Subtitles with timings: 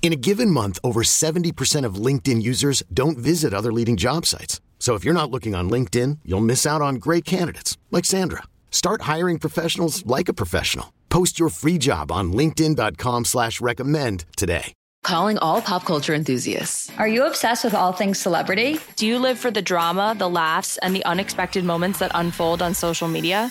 [0.00, 4.62] In a given month, over 70% of LinkedIn users don't visit other leading job sites.
[4.78, 8.44] So if you're not looking on LinkedIn, you'll miss out on great candidates like Sandra.
[8.70, 10.94] Start hiring professionals like a professional.
[11.10, 14.72] Post your free job on linkedin.com slash recommend today.
[15.04, 16.90] Calling all pop culture enthusiasts.
[16.98, 18.78] Are you obsessed with all things celebrity?
[18.96, 22.74] Do you live for the drama, the laughs, and the unexpected moments that unfold on
[22.74, 23.50] social media?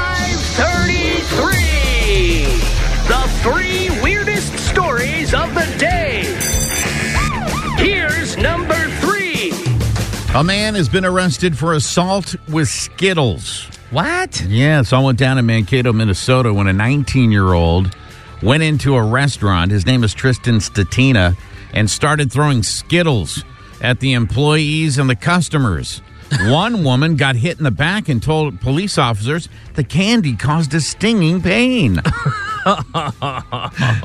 [10.33, 13.65] A man has been arrested for assault with Skittles.
[13.89, 14.41] What?
[14.47, 17.93] Yeah, so I went down in Mankato, Minnesota when a 19 year old
[18.41, 19.71] went into a restaurant.
[19.71, 21.35] His name is Tristan Statina
[21.73, 23.43] and started throwing Skittles
[23.81, 26.01] at the employees and the customers.
[26.43, 30.79] One woman got hit in the back and told police officers the candy caused a
[30.79, 31.95] stinging pain.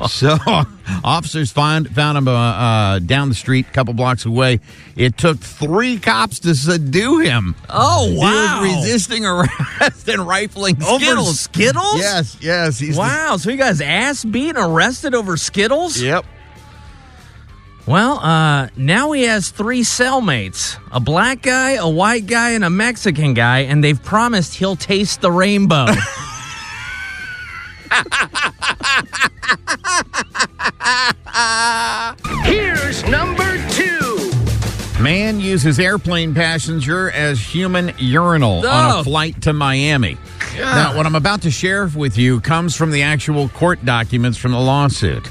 [0.09, 0.37] so
[1.03, 4.59] officers found found him uh, uh, down the street, a couple blocks away.
[4.95, 7.55] It took three cops to subdue him.
[7.69, 8.63] Oh wow!
[8.63, 11.39] He was resisting arrest and rifling over Skittles.
[11.39, 11.97] Skittles.
[11.97, 12.79] Yes, yes.
[12.79, 13.37] He's wow!
[13.37, 16.01] so you guys ass beat arrested over Skittles?
[16.01, 16.25] Yep.
[17.87, 22.69] Well, uh, now he has three cellmates a black guy, a white guy, and a
[22.69, 25.85] Mexican guy, and they've promised he'll taste the rainbow.
[32.43, 34.31] Here's number two.
[35.01, 38.99] Man uses airplane passenger as human urinal on Oh.
[38.99, 40.17] a flight to Miami.
[40.55, 44.53] Now, what I'm about to share with you comes from the actual court documents from
[44.53, 45.27] the lawsuit.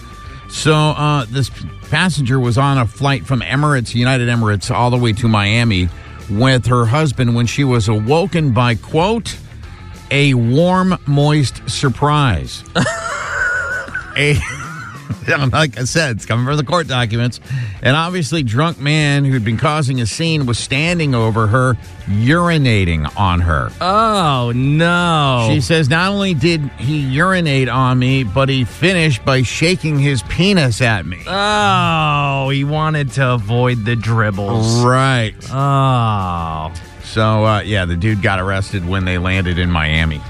[0.49, 1.51] So, uh, this
[1.91, 5.89] passenger was on a flight from Emirates, United Emirates, all the way to Miami
[6.31, 9.37] with her husband when she was awoken by, quote,
[10.11, 12.63] a warm, moist surprise.
[14.17, 14.39] a
[15.53, 17.41] like I said, it's coming from the court documents.
[17.83, 23.41] An obviously drunk man who'd been causing a scene was standing over her, urinating on
[23.41, 23.71] her.
[23.81, 25.49] oh no!
[25.51, 30.23] She says not only did he urinate on me, but he finished by shaking his
[30.25, 31.19] penis at me.
[31.27, 34.85] oh, he wanted to avoid the dribbles.
[34.85, 35.35] Right.
[35.51, 36.73] Oh,
[37.05, 40.21] So, uh, yeah, the dude got arrested when they landed in Miami.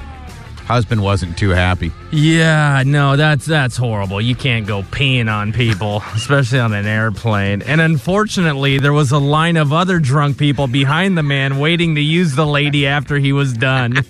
[0.67, 1.93] Husband wasn't too happy.
[2.11, 2.83] yeah.
[2.85, 4.21] No, that's that's horrible.
[4.21, 7.63] You can't go peeing on people, especially on an airplane.
[7.63, 12.01] And unfortunately, there was a line of other drunk people behind the man waiting to
[12.01, 13.99] use the lady after he was done.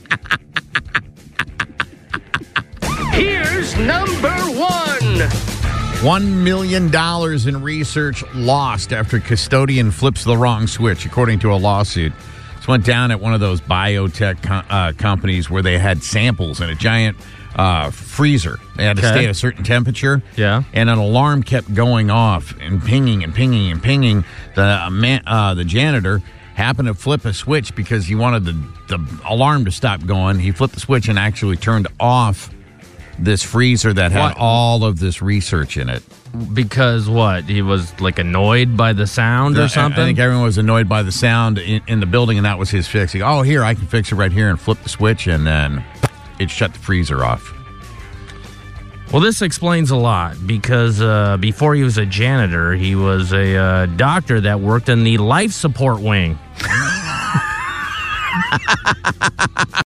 [3.13, 5.21] Here's number one.
[6.05, 11.57] One million dollars in research lost after custodian flips the wrong switch, according to a
[11.57, 12.13] lawsuit.
[12.67, 16.61] This went down at one of those biotech co- uh, companies where they had samples
[16.61, 17.17] in a giant
[17.55, 18.59] uh, freezer.
[18.77, 19.13] They had to Okay.
[19.15, 20.21] stay at a certain temperature.
[20.37, 20.65] Yeah.
[20.73, 24.25] and an alarm kept going off and pinging and pinging and pinging.
[24.57, 26.21] The uh, man, uh, the janitor
[26.57, 28.55] happened to flip a switch because he wanted the
[28.89, 28.99] the
[29.29, 30.41] alarm to stop going.
[30.41, 32.51] He flipped the switch and actually turned off
[33.19, 34.37] this freezer that had What?
[34.39, 36.03] all of this research in it.
[36.53, 37.45] Because what?
[37.45, 40.01] He was like annoyed by the sound or something?
[40.03, 42.71] I think everyone was annoyed by the sound in, in the building, and that was
[42.71, 43.13] his fix.
[43.13, 45.83] He, oh, here, I can fix it right here and flip the switch, and then
[46.39, 47.53] it shut the freezer off.
[49.13, 53.57] Well, this explains a lot because uh, before he was a janitor, he was a
[53.57, 56.39] uh, doctor that worked in the life support wing.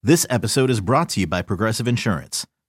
[0.06, 2.46] This episode is brought to you by Progressive Insurance.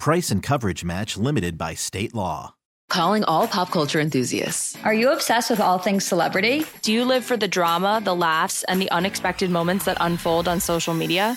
[0.00, 2.54] Price and coverage match limited by state law.
[2.88, 4.74] Calling all pop culture enthusiasts.
[4.82, 6.64] Are you obsessed with all things celebrity?
[6.80, 10.58] Do you live for the drama, the laughs, and the unexpected moments that unfold on
[10.58, 11.36] social media?